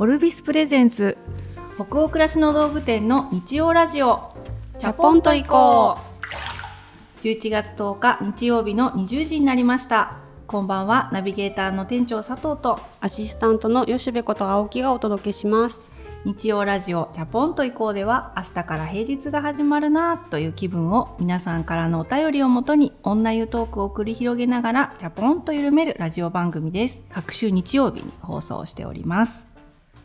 [0.00, 1.18] オルビスプレゼンツ。
[1.74, 4.32] 北欧暮らしの道具店の日曜ラジオ。
[4.78, 5.98] チャポンと行こ
[7.20, 7.22] う。
[7.24, 10.18] 11月10日日曜日の20時になりました。
[10.46, 12.78] こんばんはナビゲーターの店長佐藤と。
[13.00, 15.90] アシスタントの吉部こと青木がお届けします。
[16.24, 27.02] 日曜ラジオチャポンと行こうでは明日から平日が始まるなという気分を皆さんからのお便りをもとに女湯トークを繰り広げながらチャポンと緩めるラジオ番組です。
[27.10, 29.47] 各週日曜日に放送しております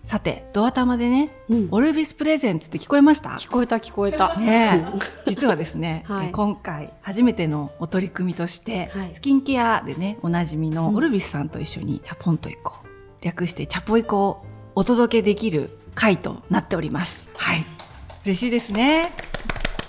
[0.04, 3.30] さてドア玉でね、うん、オルビスプレゼンツって聞こえました？
[3.32, 4.36] 聞こえた聞こえた。
[4.38, 4.86] ね
[5.26, 12.88] 実はですね、はい、今回初めてのお取り組みとして、はい、スキンケアでねおなじみのオルビスさんと一緒にチャポンと行こう。
[13.24, 14.46] 略してチャポイコを
[14.76, 17.30] お届けできる回となっております。
[17.38, 17.66] はい。
[18.26, 19.12] 嬉しいですね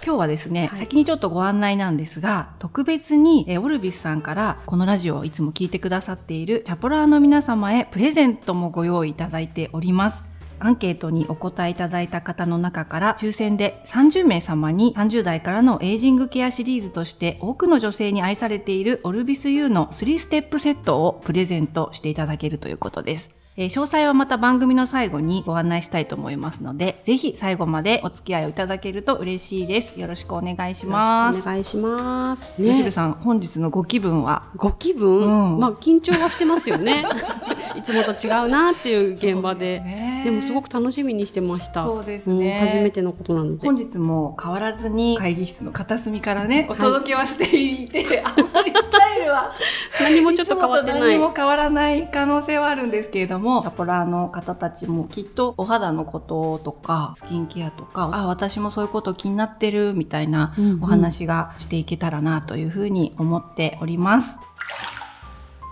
[0.05, 10.23] 今日はですね、はい、先にちょっとご案内なんですが特別にえオルビスさんからこのラジオをいつも聞いてくださっているチャポラーの皆様へプレゼントもご用意いただいております
[10.59, 23.44] アンケートにお答えいただいた方の中から抽選で30名様に30代からのエイジングケアシリーズとして多くの女性に愛されているオルビス U の3ステップセットをプレゼントしていただけるということです。
[23.57, 30.01] えー、詳細はまた番組の最後にご案内したいと思いますので、ぜひ最後までお付き合いをいただけると嬉しいです。
[30.01, 31.41] よろしくお願いします。
[31.41, 32.61] お願いします。
[32.61, 34.51] ね、吉部さん、本日のご気分は？
[34.57, 37.05] ご気分、うん、まあ緊張はしてますよね。
[37.77, 39.83] いつもと違うなっていう現場で、
[40.25, 41.85] ででもすごく楽しみにしてました。
[41.85, 43.67] そうですね、うん、初めてのことなので。
[43.67, 49.53] 本日も変わらずに会議室の片隅からね、お届けはしていて、はい、あんまりスタイルは
[50.01, 51.01] 何もちょっと変わってない。
[51.01, 64.39] 何も変わらない可能性はあるんですけれども、チャポラーの方たちもきっとお肌のこととかスキンケアとかあ私もそういうこと気になってるみたいなお話がしていけたらなというふうに思っております。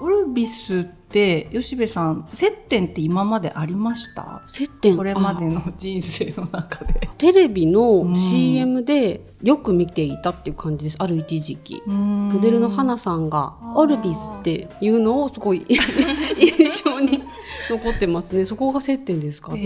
[0.02, 4.42] オルビスって吉部さん接点って今までありました？
[4.48, 4.96] 接点？
[4.96, 7.08] これまでの人生の中で。
[7.18, 11.82] テレビの CM でよく見ていたっていう感じですある一時期。
[11.86, 17.22] モデルの花さんが「オルビス」っていうのをすごい 印象に
[17.70, 18.44] 残ってますね。
[18.44, 19.62] そこが接点ですかね。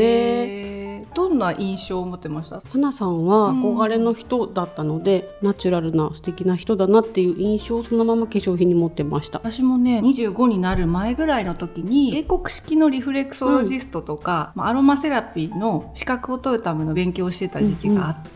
[1.17, 2.61] どんな印象を持ってました？
[2.61, 9.39] 花さんは憧れの人だったので、うん、ナチュラルな素敵な人だなっていう印象をそのまま化粧品に持ってました。
[9.39, 18.36] 私もね25になる前ぐらいの時に英国式のリフレクソロジストとか、うん、アロマセラピーの資格を取るための勉強をしてた時期があって、うんう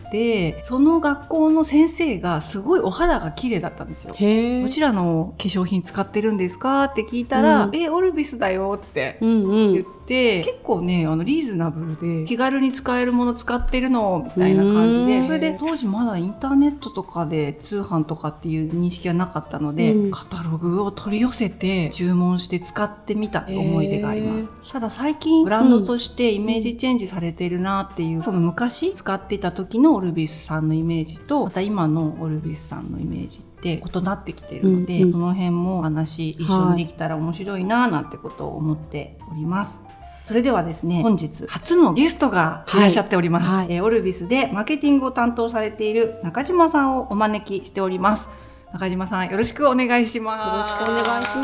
[0.63, 4.13] その学校の先生がすごいお肌が綺麗だったんですよ。
[4.13, 6.85] どちらの化粧品使ってるんですか？
[6.85, 24.53] って聞いたら、うん、えオルビスだよって言って、結構ねあのリーズナブルで気軽に使えるもの使ってるのみたいな感じでそれで当時まだインターネットとかで通販とかっていう認識はなかったので、うん、カタログを取り寄せて注文して使ってみた思い出があります。
[24.71, 39.79] ただ最近ブランドとしてイメージチェンジされてるなっていう、うん、その昔使っていた時のオルビスさんのイメージとまた今のオルビスさんのイメージって異なってきてるので、うんうん、その辺も話一緒にできたら面白いななんてことを思っております。
[40.25, 48.29] それではですね本日初のゲストがいらっしゃっております、はいはい、えー、オルビスでマーケティングを担当されている中島さんをお招きしております。
[48.73, 50.83] 中島さんよろしくお願いします。
[50.83, 51.43] よろしくお願いしま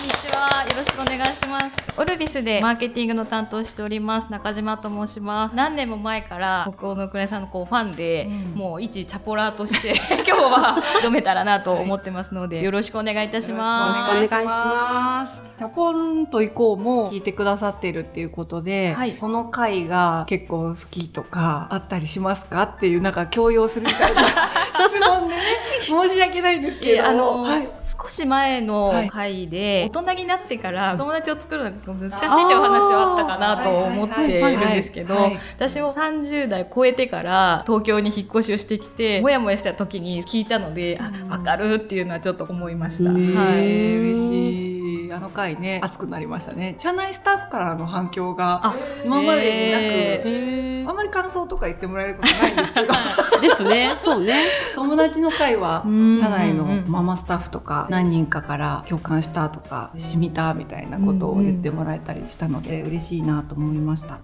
[0.00, 0.05] す
[0.36, 1.76] はよろしくお願いします。
[1.96, 4.30] オルビスでマーケティングの担当しております。
[4.30, 5.56] 中島と申します。
[5.56, 9.94] 何年も前から北欧のクレさんのこうファンで、うん、もう一チャポラーとして
[10.26, 14.00] 今日は挑めたらなと思ってますので、はい、よろしくお願いいたします。
[14.00, 15.40] よろしくお願いします。
[15.56, 24.22] チャポンと行こうも聞いてくださっているっていうことで、はい、この回が結構好きとかあったりしますかっていうなんか強要するみたいな
[24.76, 25.42] 質問でね
[25.80, 27.06] 申し訳ないんですけど。
[27.06, 27.68] あの、はい、
[28.02, 35.14] 少し前の回で、大人になってから友達を作るのが難しいっていうお話はあったかなと思っているんですけど
[35.56, 43.10] 私も30代超えてから東京に引っ越しをしてきてもやもやした時に聞いたので、あ分かるっていうのはちょっと思いました。
[43.10, 43.18] は
[43.58, 44.75] い、嬉しい
[45.12, 46.76] あの回ね熱くなりましたね。
[46.78, 52.92] 社内スタッフからの反響が今までになくあんまり感想とか言ってもらえることないんですけど。
[53.42, 53.94] ですね。
[53.98, 54.44] そうね。
[54.74, 55.88] 友達の会は社
[56.28, 64.18] 内のママスタッフとか何人かから共感したとかしみたみたいなことを言ってもらえたりしたので嬉しいなと思いました。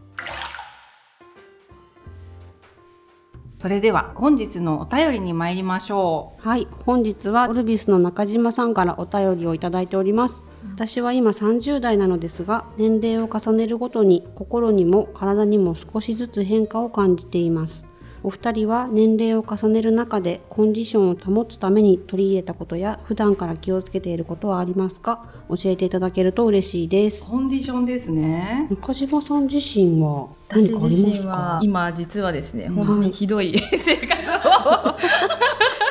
[3.62, 6.48] それでは本日のお便りに参りましょう。
[6.48, 10.44] はい、本日はオルビスの中島さんからお便りをいただいております。
[10.74, 17.84] 私は今30代なのですが年齢を重ねるごとに心にも体にも少しずつ変化を感じています。
[18.24, 25.24] お二人は年齢を重ねる中でコンディションを保つために取り入れたことや普段から気をつけていることはありますか？
[25.48, 27.26] 教えていただけると嬉しいです。
[27.26, 28.68] コンディションですね。
[28.70, 34.32] 中島さん自身は私自身は今実はですね、本当にひどい生活を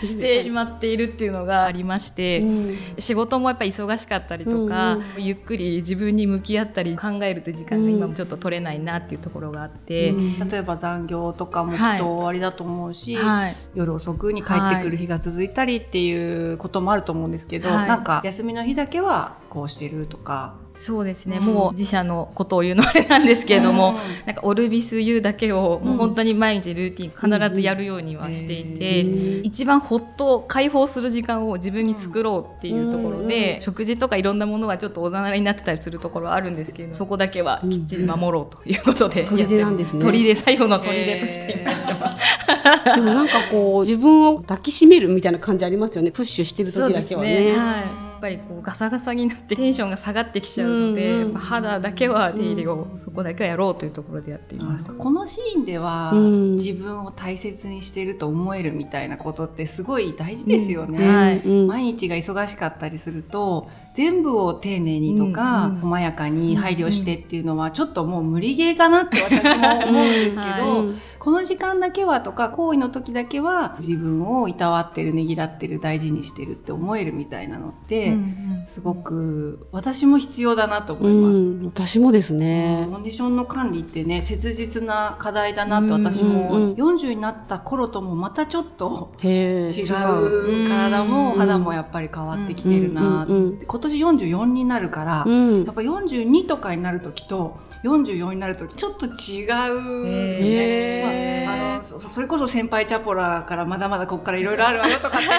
[0.00, 5.22] してしまっているっていうのがありまして、うん、仕事もやっぱり忙しかったりとか、うん。
[5.22, 20.54] ゆっくり自分に向き合ったり考えると時間が今もちょっと取れないなっていうところがあって、うん、例えば残業とかもきっと終わりだと思うし、はい、夜遅くに帰ってくる日が続いたりっていうこともあると思うんですけど、はい、なんか休みの日だけはこうしてるとか。
[20.80, 40.00] そうですね、うん、もう自社のことを言うのあれなんですけれども、うん、なんかオルビス U だけをもう本当に毎日ルーティン必ずやるようにはしていて、うん、一番ほっと解放する時間を自分に作ろうっていうところで、食事とかいろんなものはちょっとおざなりになってたりするところはあるんですけどそこだけはきっちり守ろうということでやってなんですね。
[40.00, 42.94] 砦最後の砦として今やってます。
[42.94, 46.10] でもなんかこう自分を抱きしめるみたいな感じありますよね。
[46.10, 47.44] プッシュしてる時だけはね。
[47.52, 47.58] ね。
[47.58, 54.92] はいぱりこうガサガサになってテンションが下がってきちゃうので、うんうん、肌だけは手入れを、そこだけはやろうというところでやっています。
[54.92, 61.08] このシーンでは、自分を大切にしていると思えるみたいなことってすごい大事ですよね。
[61.08, 70.88] はい、毎日が忙しかったりすると全部を丁寧にとか、うんうん、細やかに配慮してっていうのはちょっともう無理ゲーかなって私も思うんですけど、はい、
[71.20, 81.36] この時間だけはとか行為の時だけは自分をいたわってるねぎらってる大事にしてるって思えるみたいなのって、うんうん、すごく私も必要だなと思います。
[81.36, 93.66] うん、私もですね、コンディションの管理ってね切実な課題だなと私も40になった頃ともまたちょっと違う体も肌もやっぱり変わってきてるなって。
[93.66, 101.02] 今年44になるから、うん、やっぱ42とかになる時と44になる時ちょっと違う、ね。
[101.04, 105.32] まあ、あのそれこそ先輩チャポラからまだまだここからいろいろあるわよとかって教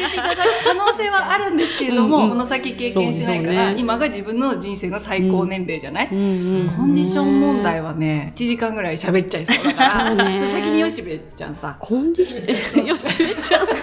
[0.00, 11.76] えていただく可能性はあるんですけれども、この先経験しないから、ね、今が自分の人生の最高年齢じゃない、コンディション問題はね1時間ぐらい喋っちゃいそうだからね、先に吉部ちゃんさ。
[11.78, 12.96] コンディション？
[12.96, 13.80] 吉部ちゃんコンデ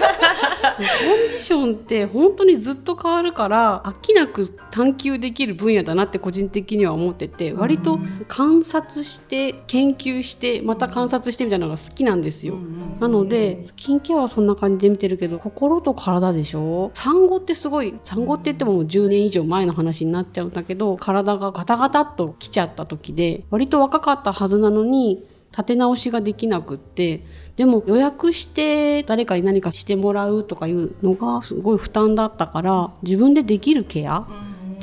[1.27, 12.55] ィションって本当にずっと変わるから飽きなく探求できる分野だなって個人的には思ってて割と観察して研究してまた観察してみたいなのが好きなんですよ。
[12.99, 16.91] なのでスキンケアはそんな感じで見てるけど心と体でしょ？
[16.93, 27.25] 産後ってすごい産後って言ってももう10年以上前の話になっちゃうんだけど体がガタガタっときちゃった時で割と若かったはずなのに立て直しができなくって
[27.55, 34.27] でも予約して誰かに何かしてもらうとかいうのがすごい負担だったから自分でできるケア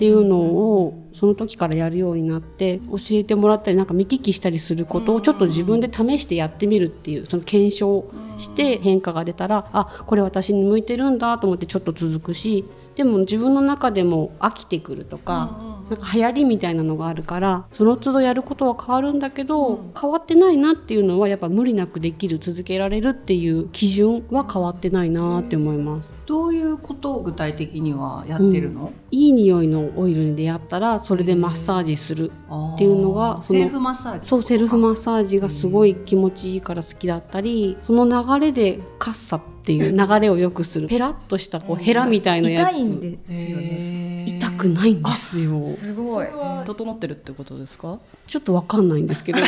[0.02, 12.64] っていうのをその時からやるようになって教えてもらったりなんか見聞きしたりすることをちょっと自分で試してやってみるっていうその検証して変化が出たらあこれ私に向いてるんだと思ってちょっと続くし
[12.96, 26.21] でも自分の中でも飽きてくるとか、なんか流行りみたいなのがあるからその都度やることは変わるんだけど、変わってないなっていうのはやっぱ無理なくできる続けられるっていう基準は変わってないなって思います。
[26.26, 32.30] どういうことを具体的にはやってるの、うん、いい匂いのオイルに出会ったらそれでマッサージする
[32.74, 44.24] っていうのがセルフマッサージそうセルフマッサージがすごい気持ちいいから好きだったりその流れでカッサっていう 流れをよくするペラッとしたこうヘラみたいなやつ、痛いんですよね。
[44.26, 45.64] 痛くないんですよ。
[45.64, 46.26] すごい。
[46.64, 47.98] 整ってるってことですか？
[48.26, 49.38] ちょっとわかんないんですけど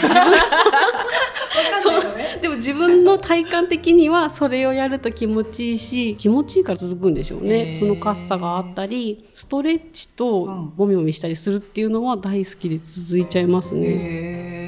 [2.40, 7.76] でも自分の体感的にはそれをやると気持ちいいし気持ちいいから続くんでしょうね。
[7.78, 10.46] そのかっさがあったりストレッチと
[10.76, 14.63] もみもみしたりするっていうのは大好きで続いちゃいますね。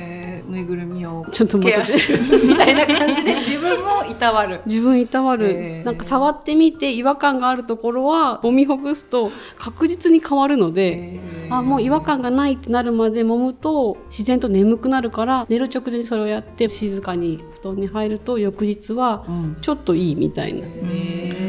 [0.48, 4.60] ぬいぐるみをちょっとケアするみたいな感じで自分もいたわる。
[4.66, 19.24] 自分いたわる、なんか触ってみて違和感があるところは揉みほぐすと確実に変わるので、あもう違和感がないってなるまで揉むと自然と眠くなるから寝る直前にそれをやって静かに布団に入ると翌日は
[19.60, 20.66] ちょっといいみたいな、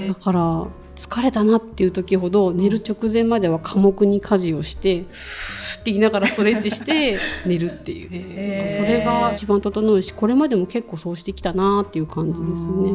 [0.08, 5.08] だから疲れたなっていう時ほど寝る直前までは寡黙に家事をしてって
[5.86, 8.06] 言いながらストレッチして 寝るってい
[8.64, 8.68] う。
[8.68, 12.92] それが一番整うしこれまでも結構そうしてきたなっていう感じですね。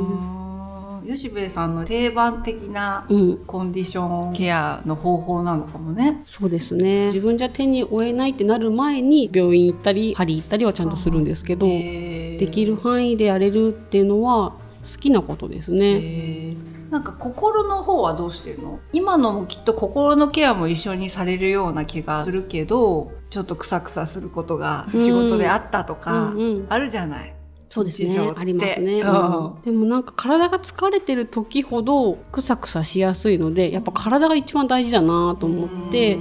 [1.06, 3.06] 吉部さんの定番的な
[3.46, 7.06] コンディションケアの方法なのかもね、うん、そうですね。
[7.06, 16.51] 自分じゃ手に負えないってなる前に病院行ったり針行ったりはちゃんとするんですけどできる範囲でやれるっていうのは好きなことですね。
[16.92, 18.78] なんか心の方はどうしてるの？
[18.92, 26.34] 今のもきっと心のケアも一緒にされるような気がするけどちょっとクサクサすることが仕事であったとか、
[26.68, 27.34] あるじゃない？
[27.70, 28.32] そうですね。
[28.36, 36.18] ありますね、うん、でもなんか体が疲れてる時ほどクサクサしやすいのでやっぱ体が一番大事だなと思って。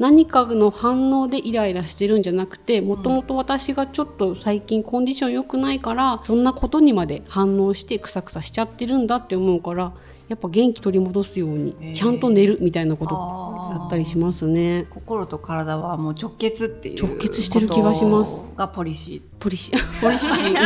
[0.00, 9.92] 何かの反応でイライラしてるんじゃなくてもともと私がちょっと最近コンディション良くないからそんなことにまで反応してクサクサしちゃってるんだって思うから
[10.28, 18.46] やっぱ元気取り戻すようにちゃんと寝るみたいなことやったりしますね、心と体はもう直結っていう直結してる気がします。
[18.56, 19.22] がポリシー。
[19.38, 19.76] ポリシー。
[20.00, 20.54] ポリシー。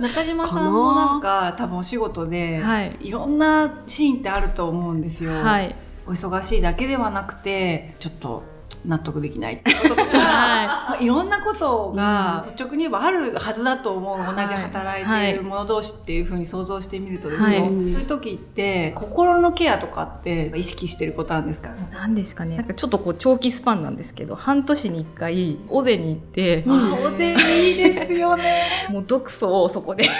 [0.00, 5.32] 中島さんもなんか多分お仕事で、はい、いろんなシーンってあると思うんですよ。
[5.32, 5.76] はい
[6.08, 8.42] お忙しいだけではなくてちょっと
[8.86, 10.66] 納得できないってこととか、 はい。
[10.66, 21.70] まあ、いろんなことが率直に言えばあるはずだと思う、同じ働いている者同士っていうふうに想像してみるとですよ、はい、そういう時って心のケアとかって意識してることあるんですか？
[21.92, 22.56] 何ですかね。
[22.56, 28.64] なんかちょっとこう長期スパンなんですけど半年に1回尾瀬に行って、尾瀬いいですよね。
[28.90, 30.04] もう毒素をそこで。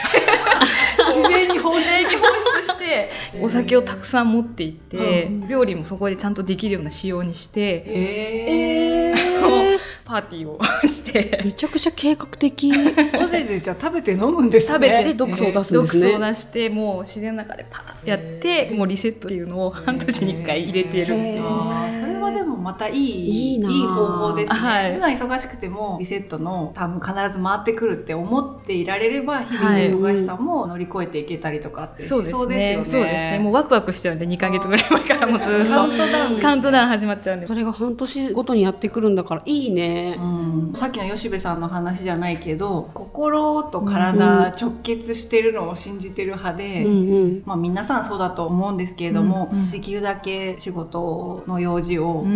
[0.99, 1.85] 自然に放出
[2.65, 8.38] してお酒をたくさん持っていって、うん、料理もそこでちゃんとできるような仕様にして、えー、
[10.05, 11.43] パーティーをして。
[11.45, 12.73] めちゃくちゃ計画的。
[13.13, 21.43] 大勢でじゃあ食べて飲むんです、ね、食べて毒素を出すんですね、毒素を出してもう自然の中でパーやってもうリセットっていうのを半年に1回入れてるっていう
[21.93, 33.39] それはでもまたいいいい方法ですね、はい、普段忙しくてもリセットの多分必ず回ってくるって思っていられれば日々の忙しさも乗り越えていけたりとかってしそうですよね、そうですね。
[33.41, 37.47] もうワクワクしちゃうんで2か月ぐらい前からもずっとカウントダウンカウントダウン始まっちゃうんで。
[37.47, 52.27] それが半年ごとにやってくるんだからいいね、うん、さっきの吉部さんの話じゃないけど心と体直結してるのを信じてる派で、うんうん、まあ皆さんそうだと思うんですけれども、うんうん、できるだけ仕事の用事を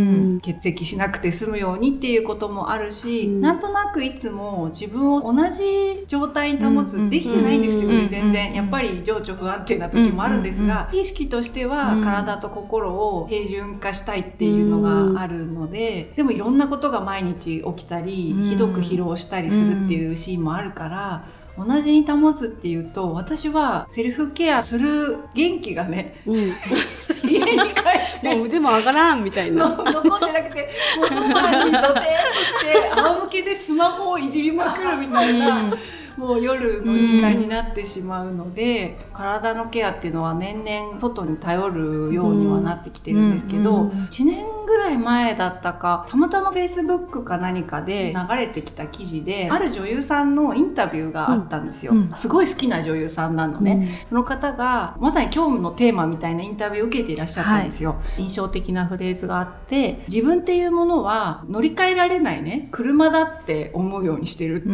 [0.44, 21.24] 欠席しなくて済むようにっていうこともあるし、うん、なんとなくいつも自分を同じ状態に保つ、できてないんですけど、ね、全然やっぱり情緒不安定な時もあるんですが、意識としては体と心を平準化したいっていうのがあるので、でもいろんなことが毎日起きたり、ひどく疲労したりするっていうシーンもあるから。
[21.54, 26.52] 同じに保つっていうと私はセルフケアする元気がね、うん、
[27.56, 31.94] 家に帰ってもう腕も上がらんみたいな 残ってなくてもうソファにドテーと
[32.44, 35.72] して仰向けでスマホをいじりまくるみたいな。
[36.16, 62.68] もう夜の時間になってしまうので、うん、体のケアっていうのは年々外に頼るようにはなってきてるんですけど、うんうん、1年ぐらい前だったかたまたま Facebook か何かで流れてきた記事である女優さんのインタビューがあったんですよ、すごい好きな女優さんなのね、その方がまさに今日のテーマみたいなインタビューを受けていらっしゃったんですよ、はい、印象的なフレーズがあって自分っていうものは乗り換えられないね。
[62.70, 64.70] 車だって思うようにしてるって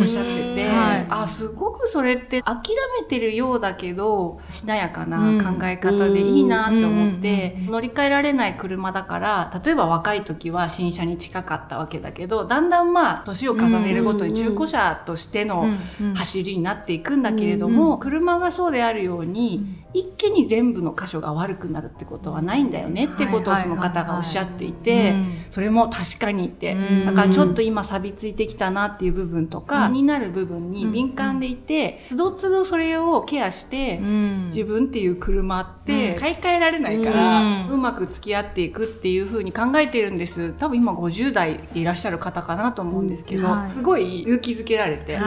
[0.00, 15.66] おっしゃってってて、はい、あすごくそれって諦めてるようだけどしなやかな考え方でいいなって思って、乗り換えられない車だから例えば若い時は新車に近かったわけだけどだんだんまあ年を重ねるごとに中古車としての
[16.14, 25.14] 走りになっていくんだけれども、車がそうであるように一気に全部の箇所が悪くなるってことはないんだよねってことをその方がおっしゃっていて
[25.50, 26.76] それも確かにって。
[27.04, 33.98] だからちょっと今錆びついてきたなっていう部分とか気になる部分に敏感でいてつどつどそれをケアして
[34.46, 40.52] 自分っていう車って買い替えられないからうまく付き合っていくっていうふうに考えてるんです。
[40.52, 45.18] 多分今50代でいらっしゃる方かなと思うんですけどすごい勇気づけられて。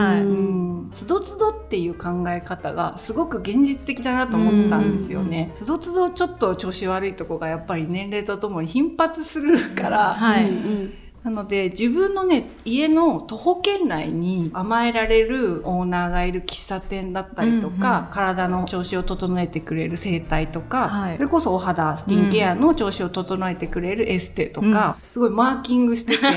[0.92, 5.50] つどつどっていう考え方がすごく現実的だなと思ってったんですよね。
[5.54, 10.94] つどつどちょっと調子悪いとこがやっぱり年齢とともに頻発するから、はい、うん
[11.26, 26.22] なので自分のね家の徒歩圏内に甘えられるオーナーがいる喫茶店だったりとか、うんうん、体の調子を整えてくれる整体とか、はい、それこそお肌スキンケアの調子を整えてくれるエステとか、うん、すごいマーキングしてて、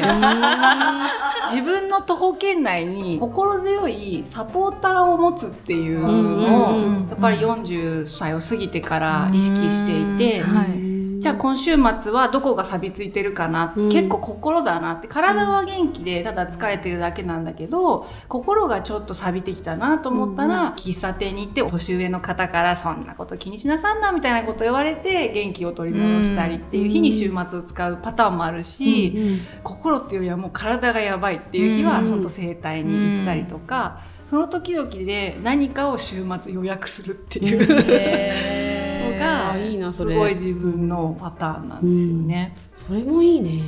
[1.54, 6.80] 自分の徒歩圏内に心強いサポーターを持つっていうのを、
[7.12, 10.42] やっぱり40歳を過ぎてから意識していて。
[10.42, 10.79] はい
[11.20, 15.08] じゃあ今週末はどこが錆びついてるかな、うん、結構心だなって。
[15.08, 34.00] 体は元気でただ疲れてるだけなんだけど心がちょっと錆びてきたなと思ったら、うん、喫茶店に行って年上の方からそんなこと気にしなさんなみたいなこと言われて元気を取り戻したりっていう日に週末を使うパターンもあるし、うん、心っていうよりはもう体がやばいっていう日は本当整体に行ったりとか。
[34.30, 37.68] その時々で何かを週末予約するっていう。
[37.68, 37.82] の
[39.20, 42.56] がすごい自分のパターンなんですよね。
[42.74, 43.62] それもいいね。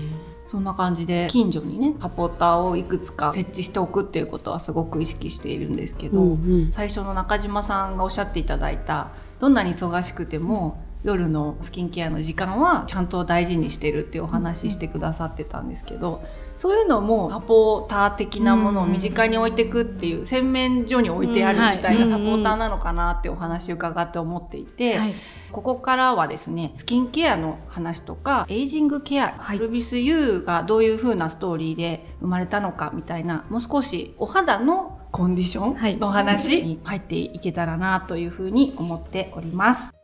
[0.47, 16.23] そんな感じで近所にねサポーターをいくつか設置しておくっていうことはすごく意識しているんですけど、うんうん、最初の中島さんがおっしゃっていただいたどんなに忙しくても夜のスキンケアの時間はちゃんと大事にしてるっていうお話してくださってたんですけど、
[16.57, 24.97] そういうのもサポーター的なものを身近に置いていくっていう洗面所に置いてあるみたいなサポーターなのかなってお話伺って思っていて。
[24.97, 25.15] はい。
[25.51, 40.00] ここからはですねスキンケアの話とかエイジングケア、はい、ルビス U がどういう風なストーリーで生まれたのかみたいなもう少しお肌のコンディションの話に入っていけたらなというふうに思っております。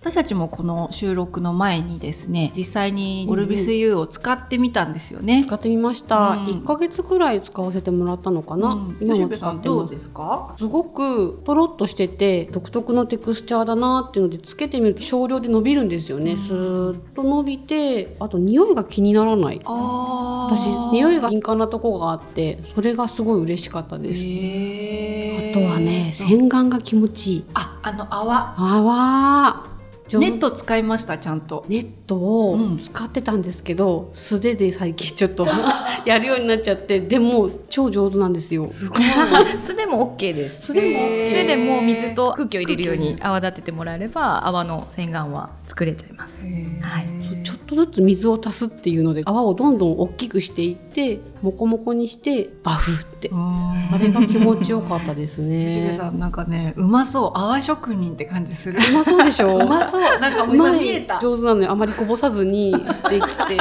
[0.00, 10.54] 私たちもこの収録の前にですね実際にオルビス U を使ってみたんですよね、使ってみました、うん、1ヶ月くらい使わせてもらったのかな、うん、今も使ってますですか？
[10.56, 19.60] すごくとろっとしてて独特のテクスチャーだなっていうのでつけてみると少量で伸びるんですよね、うん、スーッと伸びてあと匂いが気にならない。
[19.64, 24.20] 私匂いが敏感なとこがあってそれがすごい嬉しかったです。
[24.20, 27.44] あとはね洗顔が気持ちいい。
[27.54, 28.54] ああの泡。
[28.56, 29.67] 泡
[30.16, 31.64] ネット使いましたちゃんと。
[31.68, 35.46] ネットを使ってたんですけど、うん、素手で最近ちょっと
[36.06, 38.68] やるようになっちゃってでも超上手なんですよ。
[38.70, 39.02] すごい。
[39.58, 40.68] 素手も OK です。
[40.68, 46.48] 素手も素手でも水と空気を入れるように泡立ててもらえれば泡の洗顔は作れちゃいます、
[46.80, 53.30] はい、ちょっとずつ水を足すっていうので泡をどんどん大きくしていってモコモコにしてバフって。
[53.32, 55.70] あれが気持ちよかったですね。
[55.70, 57.32] しげさんなんかねうまそう。
[57.34, 58.78] 泡職人って感じする。
[58.90, 59.56] うまそうでしょ？
[59.56, 60.20] うまそう。
[60.20, 61.18] なんか今見えた。
[61.20, 62.72] 上手なのにあまりこぼさずに
[63.10, 63.58] できて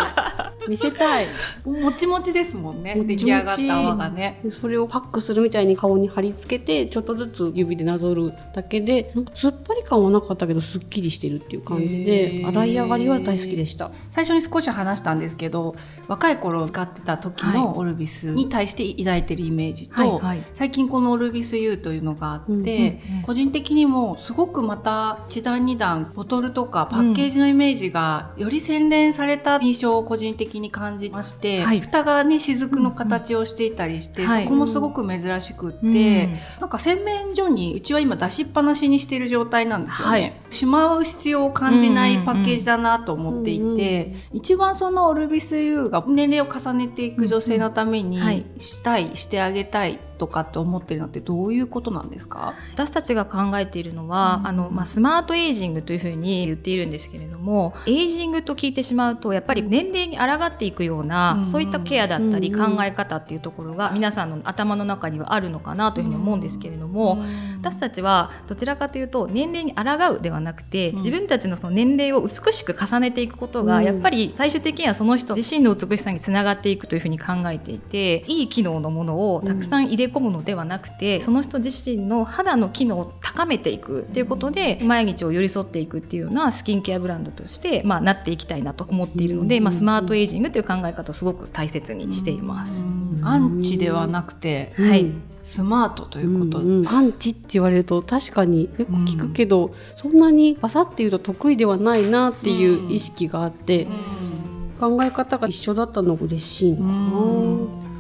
[0.68, 1.28] 見せたい。
[1.66, 2.96] もちもちですもんね。
[2.96, 4.42] 出来上がった泡がね。
[4.50, 13.92] それをパックするみたいに顔に貼り付けてちょっとずつ指でなぞるだけでなんか突っ張り感はなかったけどすっきりしてるっていう感じで洗い上がりは大好きでした。
[14.12, 15.76] 最初に少し話したんですけど
[16.08, 20.20] 若い頃使ってた時のオルビスに対して抱いてるイメージと、はいはい。
[20.20, 48.20] はい、最近このオルビス U というのがあって、うんうんうん、個人的にもすごくまた一段二段ボトルとかパッケージのイメージがより洗練された印象を個人的に感じまして、はい、蓋がね雫の形をしていたりして、そこもすごく珍しくって、うん、なんか洗面所にうちは今出しっぱなしにしている状態なんですよね、はい、しまう必要を感じないパッケージだなと思っていて、一番そのオルビス U が年齢を重ねていく女性のために
[48.58, 52.56] したい、してあげたいとかって思ってるのってどういうことなんですか？
[52.74, 92.86] 私たちが考えているのは、うん、あのまあ、スマートエイジングというふうに言っているんですけれどもエイジングと聞いてしまうとやっぱり年齢に抗っていくような、うん、そういったケアだったり考え方っていうところが皆さんの頭の中にはあるのかなというふうに思うんですけれども、うん、私たちはどちらかというと年齢に抗うではなくて自分たちのその年齢を美しく重ねていくことがやっぱり最終的にはその人自身の美しさにつながっていくというふうに考えていていい機能のものをたくさん入れ込むのではなくて、その人自身の肌の機能を高めていくっていうことで毎日を寄り添っていくっていうようなスキンケアブランドとして、まあ、なっていきたいなと思っているので、まあ、スマートエイジングという考え方をすごく大切にしています。
[93.24, 95.12] アンチではなくて、はい、
[95.48, 106.84] スマートということ、うんうん、アンチって言われると確かによく聞くけど、うん、そんなにバサッて言うと得意ではないなっていう意識があって、うん、考え方が一緒だったのが嬉しいな。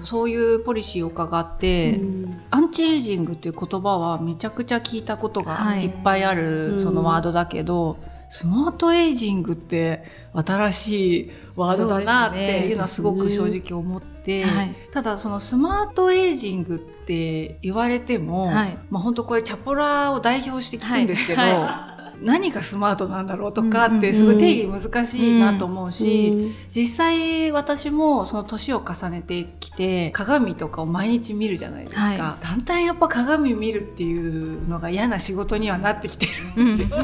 [0.03, 5.87] そういうポリシーを伺って、うん、アンチエイジングっていう言葉はめちゃくちゃ聞いたことがい。
[5.87, 7.97] っぱいある、そのワードだけど、
[8.29, 14.45] スマートエイジングって新しいワードだなっていうのはすごく正直思って、ね。
[14.45, 21.41] はい、ただそのスマートエイジングって言われても、はい、まあ本当これチャポラを代表して聞くんですけど。
[21.41, 36.25] はい何がスマートなんだろうとかってすごい定義難しいなと思うし、実際私もその年を重ねてきて鏡とかを毎日見るじゃないですか、はい、だんだんやっぱ鏡見るっていうのが嫌な仕事にはなってきて
[36.55, 36.97] るんですよ。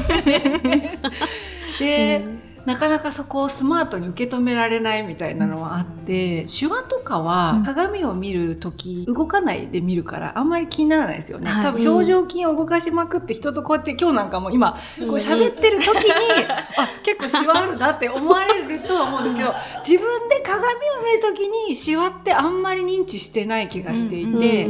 [1.78, 2.24] で、
[2.66, 19.54] なかなかそこをスマートに受け止められないみたいなのはあって、手話とかは鏡を見る時動かないで見るからあんまり気にならないですよね、はい、多分表情筋を動かしまくって人とこうやって今日なんかも今こう喋ってる時に、 あ結構シワあるなって思われるとは思うんですけど
[19.86, 20.70] 自分で鏡を
[21.04, 24.66] 見る時にシワってあんまり認知してない気がしていて、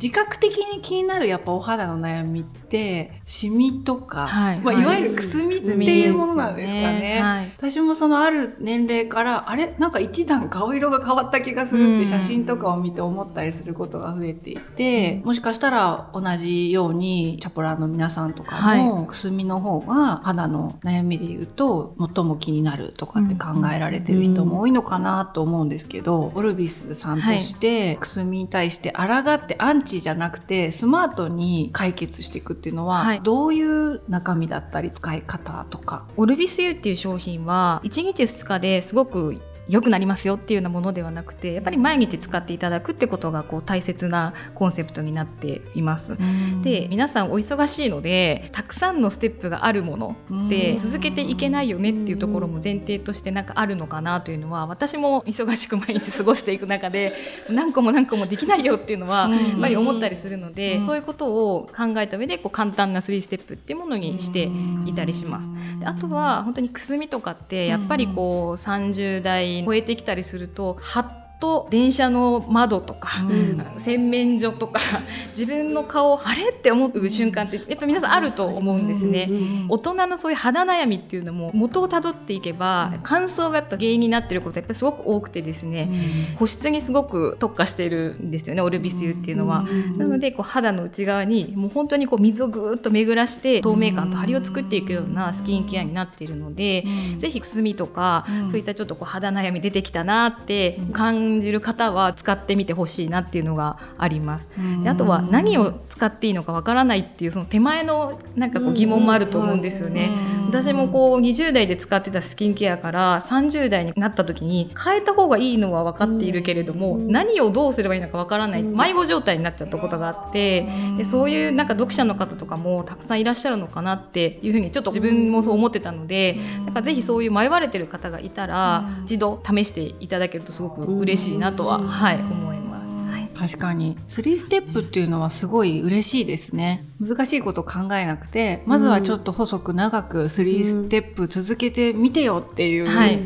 [0.00, 4.84] 自覚的に気になるやっぱお肌の悩みってってシミとか、はい、まあ、い。
[4.84, 7.00] わゆるくすみっていうものなんですかね。
[7.00, 9.74] ねはい、私もそのある年齢からあれ？
[9.78, 36.06] なんか一段顔色が変わった気がするって写真とかを見て思ったりすることが増えていて、もしかしたら同じようにチャポラーの皆さんとかも、くすみの方が肌の悩みで言うと最も気になるとかって考えられてる人も多いのかなと思うんですけど、オルビスさんとして、くすみに対して抗ってアンチじゃなくてスマートに解決していくっていうのは、はい、どういう中身だったり使い方とか？
[36.16, 46.16] オルビス U っていう商品は1日2日ですごく良くなりますよっていうようなものではなくてやっぱり毎日使っていただくってことがこう大切なコンセプトになっています。
[46.62, 57.14] で皆さんお忙しいのでたくさんのステップがあるもので続けていけないよねっていうところも前提としてなんかあるのかなというのは私も忙しく毎日過ごしていく中で
[57.50, 64.50] 何個も何個もできないよっていうのはやっぱり思ったりするのでそういうことを考えた上でこう簡単な3ステップっていうものにして
[64.86, 65.50] いたりします。
[65.84, 74.80] あとは本当にくすみとかってやっぱりこう30代超えてきたりするとはっと電車の窓とか、うん、洗面所とか
[75.30, 85.88] 自分の顔を晴れって思う瞬間ってやっぱ皆さんあると思うんですね、うん、大人のそういう肌悩みっていうのも元をたどっていけば乾燥がやっぱ原因になってることやっぱすごく多くてですね、
[86.32, 89.64] うん、保湿にすごく特化してるんですよねオルビス油っていうのは、
[89.96, 96.84] なのでこう肌の内側にもう本当にこう水をぐーっと巡らして透明感と張りを作っていくようなスキンケアになっているので、
[97.18, 104.50] ぜひくすみとか、そういったちょっとこう肌悩み出てきたなって感感じる方は使ってみてほしいなっていうのがあります。
[104.82, 110.10] であとは何を使っていいのかわからないっていうその手前のなんかこう疑問もあると思うんですよね。
[110.48, 132.94] 私もこう20代で使ってたスキンケアから30代になった時に変えた方がいいのは分かっているけれども何をどうすればいいのかわからない迷子状態になっちゃったことがあってでそういうなんか読者の方とかもたくさんいらっしゃるのかなっていうふうにちょっと自分もそう思ってたのでだからぜひそういう迷われてる方がいたら一度試していただけるとすごく嬉しいなとは、はい、思います。
[132.94, 133.96] はい、確かに。
[134.08, 136.84] 3ステップっていうのはすごい嬉しいですね。
[137.00, 143.22] 難しいこと考えなくてまずはちょっと細く長く3ステップ続けてみてよっていう、うん、はい、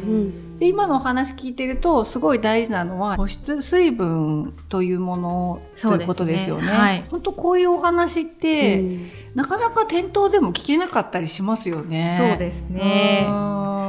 [0.62, 6.66] で今のお話聞いてるとすごい大事なのは保湿水分というものということですよね。
[6.66, 12.14] ねはい、本当こういうお話って、うん、なかなか店頭でも聞けなかったりしますよね。
[12.16, 13.22] そうですね。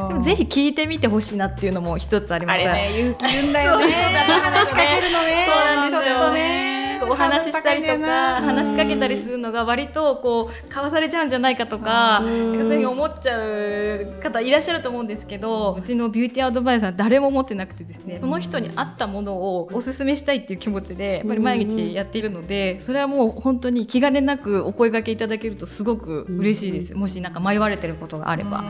[0.08, 2.56] でもぜひ聞いてみてほしいなっていうのも一つあります。
[2.56, 3.92] あれね勇気いるんだよね。
[3.94, 5.48] 話しかけるのね。
[5.48, 6.83] そうなんですよね。
[7.10, 26.96] お話ししたりとか話しかけたりするのが割とこうかわされちゃうんじゃないかとかそういうふうに思っちゃう方いらっしゃると思うんですけどうちのビューティーアドバイザー誰も持ってなくてですねその人に合ったものをおすすめしたいっていう気持ちでやっぱり毎日やっているのでそれはもう本当に気兼ねなくお声がけいただけるとすごく嬉しいです。
[26.96, 28.63] もしなんか迷われてることがあれば。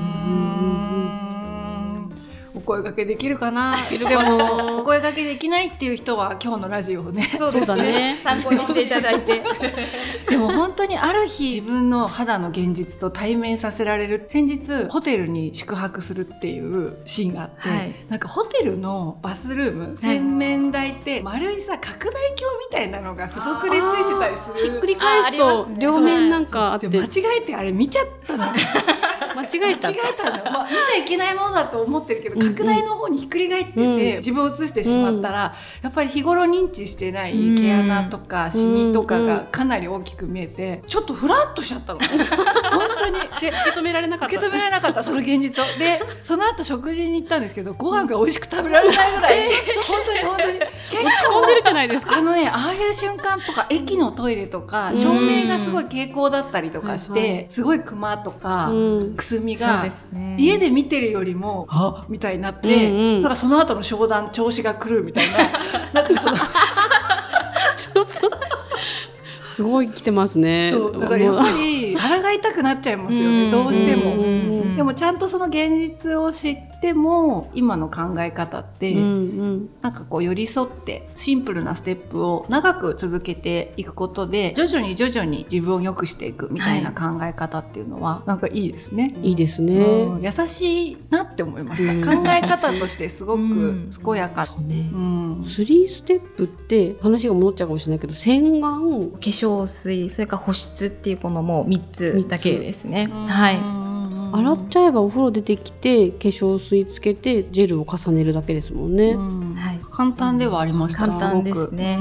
[2.63, 3.75] 声掛けできるかな？
[3.89, 8.19] でもお声掛けできないっていう人は今日のラジオをね そうですね。
[8.21, 9.43] 参考にしていただいて。
[10.29, 14.25] でも本当にある日自分の肌の現実と対面させられる。
[14.29, 24.71] 先日ホテルに宿泊するっていうシーンがあって、はい、なんかホテルのバスルーム洗面台って丸いさ拡大鏡みたいなのが付属でついてたりする。
[24.71, 26.87] ひっくり返すと両面なんかあって。
[26.87, 28.45] 間違えてあれ見ちゃったの。
[29.35, 29.89] 間違えた。
[29.89, 41.99] 間違えたの、まあ、見ちゃいけないものだと思ってるけど拡大の方にひっくり返ってて、うん、自分を映してしまったら、やっぱり日頃認知してない毛穴とかシミとかがかなり大きく見えてちょっとフラッとしちゃったの。
[42.05, 43.19] 本当に。
[43.41, 44.37] で受け止められなかった。
[44.37, 45.77] 受け止められなかったその現実を。
[45.77, 49.51] でその後食事に行ったんですけどご飯が美味しく食べられないぐらい、 えー、
[49.87, 50.02] 本
[51.87, 52.17] ないですか？
[52.17, 58.71] あのねああいう瞬間とか駅のトイレとか照明がすごい蛍光だったりとかして、すごいクマとか、
[59.15, 62.05] くすみが、ね、家で見てるよりもあ？
[62.09, 65.37] みたいになって、うなんかその後の商談調子が狂うみたいな。
[66.03, 66.37] なんかその
[69.55, 70.71] すごい来てますね。
[70.71, 74.75] だからやっぱり腹が痛くなっちゃいますよねどうしても。
[74.75, 89.15] でもちゃんとその現実を知っても今の考え方って、うんうん、なんかこう寄り添ってシンプルなステップを長く続けていくことで徐々に徐々に自分を良くしていくみたいな考え方っていうのは、はい、なんかいいですね。
[89.21, 89.79] いいですね。
[89.79, 92.15] うん、優しいなって思いました。
[92.15, 94.45] 考え方としてすごく健やか。
[94.57, 94.89] うん、ね。
[94.91, 95.41] うん。
[95.41, 103.09] 3ステップって話が戻っちゃうかもしれないけど洗顔化粧水それから保湿っていうこのもう3つだけですね。
[103.27, 103.83] はい。
[104.33, 109.15] 洗っちゃえばお風呂出てきて化粧水つけてジェルを重ねるだけですもんね。
[109.15, 111.07] はい、簡単ではありました。
[111.07, 111.99] 簡単ですね。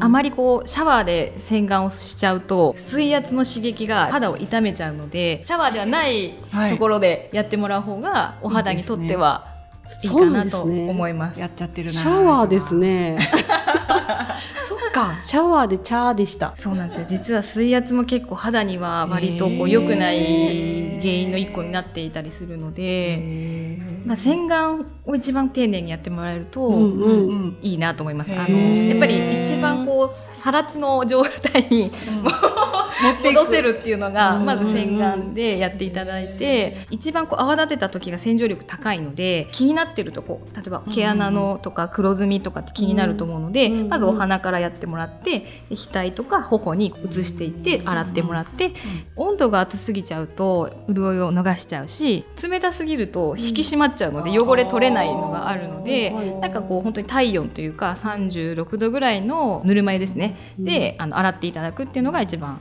[0.00, 6.34] あまりこうシャワーで洗顔をしちゃうと水圧の刺激が肌を痛めちゃうのでシャワーではない
[6.70, 9.58] ところでやってもらう方がお肌にとっては
[10.02, 11.34] いいかなと思います。
[11.34, 13.18] すね、やっちゃってるシャワーですね。
[14.68, 15.18] そっか。
[15.22, 16.52] シャワーでチャーでした。
[16.56, 17.06] そうなんですよ。
[17.08, 26.70] 実は水圧も結構肌には割とこう良くない原因の一個になっていたりするので、まあ洗顔を一番丁寧にやってもらえると
[27.62, 28.34] いいなと思います。
[28.34, 31.90] あのやっぱり一番こうさら地の状態に、
[33.24, 48.72] 戻せるっていうのがまず洗顔でやっていただいて、一番こう泡立てた時が洗浄力高いので気になってるとこ例えば毛穴のとか黒ずみとかって気になると思うので、まずお鼻からやってもらって額とか頬に移していって洗ってもらって、
[49.16, 62.58] 温度が熱すぎちゃうと潤いを逃しちゃうし冷たすぎると引き締まっちゃうので汚れ取れないのがあるので、なんかこう本当に体温というか36度ぐらいのぬるま湯ですね、であの洗っていただくっていうのが一番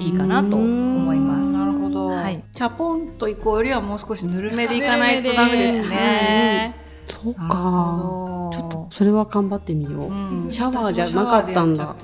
[0.00, 1.50] いいかなと思います。
[1.52, 2.06] なるほど。
[2.08, 6.76] はい、チャポンと行こうよりはもう少しぬるめでいかないとダメですね。
[7.06, 8.50] そうか。
[8.52, 10.12] ちょっとそれは頑張ってみよう。
[10.12, 11.96] うん、シャワーじゃなかったんだ。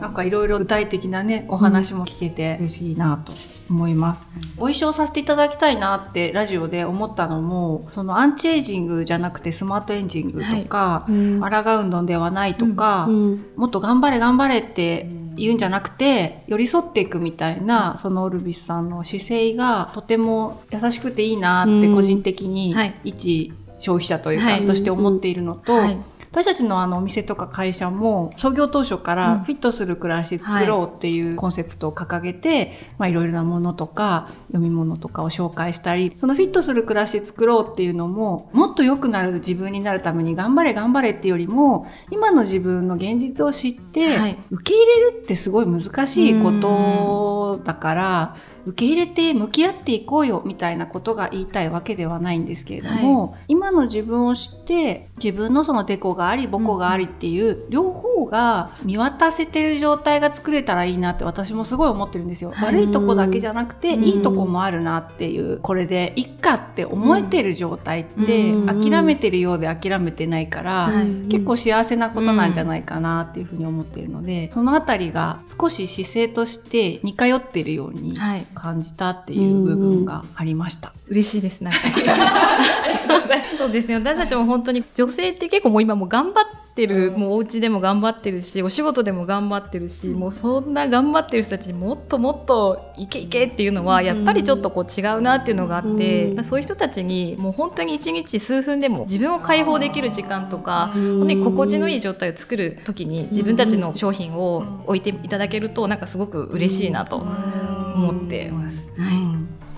[0.00, 3.32] なんかいろいろ具体的なねお話も聞けて嬉しいなと
[3.70, 4.28] 思います。
[4.56, 11.12] ご一緒させていただきたいなってラジオで思ったのもそのアンチエイジングじゃなくてスマートエンジングとか、はい。
[11.12, 25.72] うん、抗うのではないとか、うん、もっと頑張れ頑張れって言うんじゃなくて寄り添っていくみたいなそのオルビスさんの姿勢がとても優しくていいなって個人的に一消費者というか、として思っているのと、
[26.30, 48.36] 私たちのあのお店とか会社も創業当初からフィットする暮らし作ろうっていうコンセプトを掲げて、まあいろいろなものとか読み物とかを紹介したりそのフィットする暮らし作ろうっていうのももっと良くなる自分になるために頑張れ頑張れっていうよりも今の自分の現実を知って、受け入れるってすごい難しいことだから。
[48.66, 62.52] 受け入れて向き合っていこうよみたいなことが言いたいわけではないんですけれども、はい、今の自分を知って自分のそのデコがありボコがありっていう、両方が見渡せてる状態が作れたらいいなって私もすごい思ってるんですよ。
[62.52, 70.90] はい、悪いとこだけじゃなくて、いいとこもあるなっていうこれでいっかって思えてる状態って、諦めてるようで諦めてないから、
[71.28, 78.14] 結構幸せなことなんじゃないかなっていうふうに思ってるので、そのあたりが少し姿勢として似通ってるように
[78.54, 80.92] 感じたっていう部分がありました。
[81.08, 81.78] 嬉しいですなんか。
[83.56, 83.94] そうですね。
[83.94, 107.26] 私たちも本当に女性って結構もう今も頑張ってる、もうお家でも頑張ってるしお仕事でも頑張ってるし、もうそんな頑張ってる人たちにもっともっといけいけっていうのはやっぱりちょっとこう違うなっていうのがあって、うん、そういう人たちにもう本当に一日数分でも自分を解放できる時間とか、本当に心地のいい状態を作る時に自分たちの商品を置いていただけるとなんかすごく嬉しいなと
[108.00, 108.90] 思ってます。
[108.96, 109.70] はい。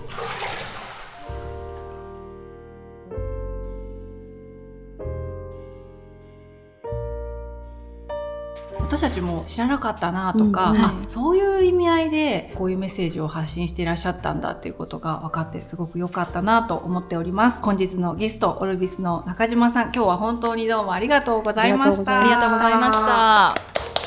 [8.79, 10.77] 私たちも知らなかったなとか、うん。
[10.77, 17.63] はい、そういう意味合いでこういうメッセージを発信していらっしゃったんだっていうことが分かってすごく良かったなと思っております。
[17.63, 22.21] 本日のゲストオルビスの中島さん今日は本当にどうもありがとうございました。
[22.21, 24.02] ありがとうございました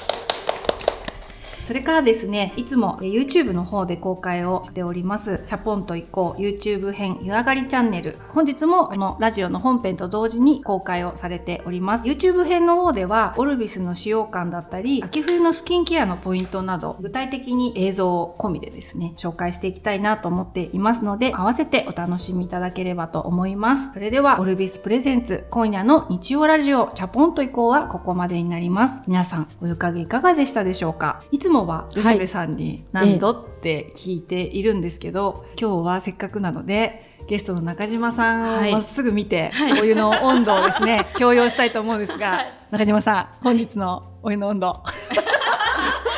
[1.66, 8.18] それからですね、いつも YouTube の方で公開をしております、チャポンと行こう YouTube 編湯上がりチャンネル。
[8.28, 12.04] 本日もこのラジオの本編と同時に公開をされております。
[12.04, 23.92] YouTube 編の方では、オルビスの使用感だったり、秋冬のスキンケアのポイントなど、具体的に映像を込みでですね、紹介していきたいなと思っていますので、合わせてお楽しみいただければと思います。
[23.92, 29.02] それでは、オルビスプレゼンツ、今夜の日曜ラジオ、チャポンと行こうはここまでになります。
[29.08, 31.24] 皆さん、お湯加減いかがでしたでしょうか？
[31.32, 44.82] いつももは吉部さんに何度って聞いているんですけど、ええ、今日はせっかくなのでゲストの中島さんをまっすぐ見て、はい、お湯の温度をですね強要したいと思うんですが、 はい、中島さん本日のお湯の温度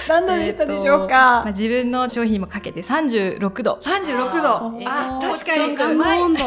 [0.09, 3.79] 何度でしたでしょうか、まあ、自分の商品にもかけて36度。
[3.83, 4.89] 36度。
[4.89, 5.99] あ確かに。
[6.23, 6.45] 温度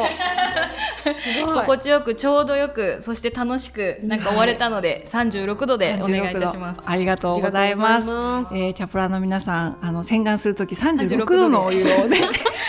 [1.54, 6.82] 心地よくちょうどよくそして楽しくなんか終われたので、はい、36度でお願いいたします。
[6.86, 8.08] ありがとうございます。
[8.08, 8.58] ます。
[8.58, 12.22] えー、チャプラの皆さんあの洗顔する時36度のお湯をね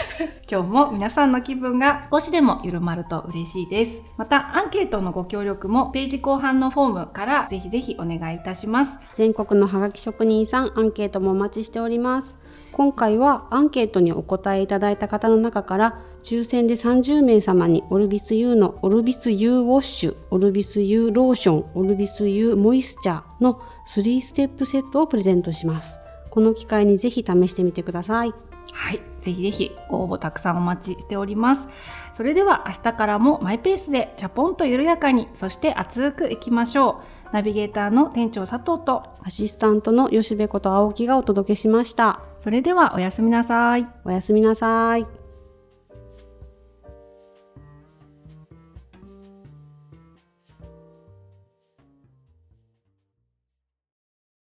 [0.53, 12.37] 今日も皆さんの気分が少しでも緩まると嬉しいですまたアンケートのご協力もページ後半のフォームからぜひぜひお願いいたします全国のハガキ職人さんアンケートもお待ちしております
[12.71, 25.99] 今回はアンケートにお答えいただいた方の中から抽選で30名様にオルビス U のオルビス U ウォッシュ、オルビス U ローション、オルビス U モイスチャーの3ステップセットをプレゼントします。
[26.31, 28.52] この機会にぜひ試してみてください。
[28.72, 29.03] はい。
[29.20, 31.68] ぜひぜひご応募たくさんお待ちしております。
[32.14, 37.35] それでは明日からもマイペースでチャポンと緩やかに、そして熱くいきましょう。
[37.35, 42.20] ナビゲーターの店長佐藤とアシスタントの吉部こと青木がお届けしました。
[42.40, 43.87] それではおやすみなさい。
[44.05, 45.22] おやすみなさい。